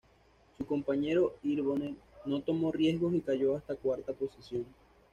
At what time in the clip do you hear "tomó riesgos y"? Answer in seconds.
2.41-3.21